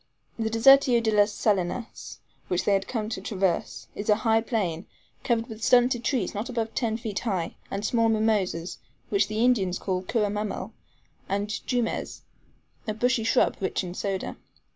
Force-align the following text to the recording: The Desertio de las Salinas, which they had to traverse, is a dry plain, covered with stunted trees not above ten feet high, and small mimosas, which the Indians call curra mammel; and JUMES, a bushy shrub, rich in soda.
The 0.39 0.49
Desertio 0.49 0.99
de 0.99 1.11
las 1.11 1.31
Salinas, 1.31 2.17
which 2.47 2.65
they 2.65 2.73
had 2.73 2.85
to 2.89 3.21
traverse, 3.21 3.85
is 3.93 4.09
a 4.09 4.15
dry 4.15 4.41
plain, 4.41 4.87
covered 5.23 5.45
with 5.45 5.63
stunted 5.63 6.03
trees 6.03 6.33
not 6.33 6.49
above 6.49 6.73
ten 6.73 6.97
feet 6.97 7.19
high, 7.19 7.53
and 7.69 7.85
small 7.85 8.09
mimosas, 8.09 8.79
which 9.09 9.27
the 9.27 9.45
Indians 9.45 9.77
call 9.77 10.01
curra 10.01 10.31
mammel; 10.31 10.73
and 11.29 11.47
JUMES, 11.67 12.23
a 12.87 12.95
bushy 12.95 13.23
shrub, 13.23 13.57
rich 13.61 13.83
in 13.83 13.93
soda. 13.93 14.37